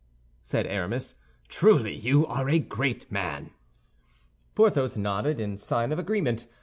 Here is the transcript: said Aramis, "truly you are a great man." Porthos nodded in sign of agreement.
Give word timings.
said 0.41 0.65
Aramis, 0.65 1.13
"truly 1.47 1.93
you 1.95 2.25
are 2.25 2.49
a 2.49 2.57
great 2.57 3.11
man." 3.11 3.51
Porthos 4.55 4.97
nodded 4.97 5.39
in 5.39 5.55
sign 5.57 5.91
of 5.91 5.99
agreement. 5.99 6.47